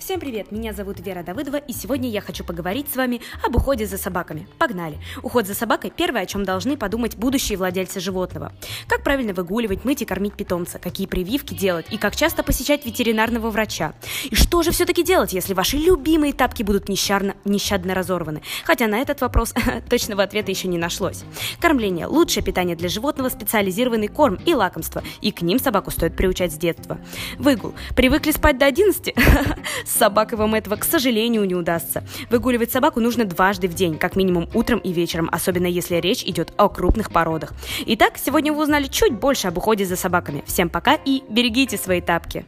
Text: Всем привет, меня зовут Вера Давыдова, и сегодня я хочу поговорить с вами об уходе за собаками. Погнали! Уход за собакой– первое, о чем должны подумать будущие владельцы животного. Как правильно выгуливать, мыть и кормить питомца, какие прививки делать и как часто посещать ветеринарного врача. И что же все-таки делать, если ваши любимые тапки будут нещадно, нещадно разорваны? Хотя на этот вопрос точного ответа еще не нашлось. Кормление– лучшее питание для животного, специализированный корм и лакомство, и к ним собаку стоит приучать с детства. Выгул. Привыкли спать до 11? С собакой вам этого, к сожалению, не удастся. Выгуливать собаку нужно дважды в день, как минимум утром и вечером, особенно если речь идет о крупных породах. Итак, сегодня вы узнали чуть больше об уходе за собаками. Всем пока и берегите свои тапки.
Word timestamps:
Всем 0.00 0.18
привет, 0.18 0.50
меня 0.50 0.72
зовут 0.72 0.98
Вера 0.98 1.22
Давыдова, 1.22 1.58
и 1.58 1.74
сегодня 1.74 2.08
я 2.08 2.22
хочу 2.22 2.42
поговорить 2.42 2.90
с 2.90 2.96
вами 2.96 3.20
об 3.44 3.54
уходе 3.54 3.84
за 3.84 3.98
собаками. 3.98 4.48
Погнали! 4.56 4.98
Уход 5.22 5.46
за 5.46 5.54
собакой– 5.54 5.92
первое, 5.96 6.22
о 6.22 6.26
чем 6.26 6.42
должны 6.42 6.78
подумать 6.78 7.16
будущие 7.16 7.58
владельцы 7.58 8.00
животного. 8.00 8.50
Как 8.88 9.04
правильно 9.04 9.34
выгуливать, 9.34 9.84
мыть 9.84 10.00
и 10.00 10.06
кормить 10.06 10.32
питомца, 10.32 10.78
какие 10.78 11.06
прививки 11.06 11.52
делать 11.52 11.84
и 11.90 11.98
как 11.98 12.16
часто 12.16 12.42
посещать 12.42 12.86
ветеринарного 12.86 13.50
врача. 13.50 13.92
И 14.24 14.34
что 14.34 14.62
же 14.62 14.70
все-таки 14.70 15.02
делать, 15.02 15.34
если 15.34 15.52
ваши 15.52 15.76
любимые 15.76 16.32
тапки 16.32 16.62
будут 16.62 16.88
нещадно, 16.88 17.34
нещадно 17.44 17.94
разорваны? 17.94 18.40
Хотя 18.64 18.86
на 18.86 19.00
этот 19.00 19.20
вопрос 19.20 19.52
точного 19.90 20.22
ответа 20.22 20.50
еще 20.50 20.66
не 20.68 20.78
нашлось. 20.78 21.24
Кормление– 21.60 22.06
лучшее 22.08 22.42
питание 22.42 22.74
для 22.74 22.88
животного, 22.88 23.28
специализированный 23.28 24.08
корм 24.08 24.38
и 24.46 24.54
лакомство, 24.54 25.02
и 25.20 25.30
к 25.30 25.42
ним 25.42 25.58
собаку 25.58 25.90
стоит 25.90 26.16
приучать 26.16 26.54
с 26.54 26.56
детства. 26.56 26.98
Выгул. 27.38 27.74
Привыкли 27.94 28.30
спать 28.30 28.56
до 28.56 28.64
11? 28.64 29.14
С 29.90 29.98
собакой 29.98 30.38
вам 30.38 30.54
этого, 30.54 30.76
к 30.76 30.84
сожалению, 30.84 31.44
не 31.46 31.56
удастся. 31.56 32.04
Выгуливать 32.30 32.70
собаку 32.70 33.00
нужно 33.00 33.24
дважды 33.24 33.66
в 33.66 33.74
день, 33.74 33.98
как 33.98 34.14
минимум 34.14 34.48
утром 34.54 34.78
и 34.78 34.92
вечером, 34.92 35.28
особенно 35.32 35.66
если 35.66 35.96
речь 35.96 36.22
идет 36.22 36.52
о 36.56 36.68
крупных 36.68 37.10
породах. 37.10 37.52
Итак, 37.86 38.12
сегодня 38.16 38.52
вы 38.52 38.62
узнали 38.62 38.86
чуть 38.86 39.12
больше 39.12 39.48
об 39.48 39.58
уходе 39.58 39.84
за 39.84 39.96
собаками. 39.96 40.44
Всем 40.46 40.68
пока 40.68 40.94
и 40.94 41.24
берегите 41.28 41.76
свои 41.76 42.00
тапки. 42.00 42.44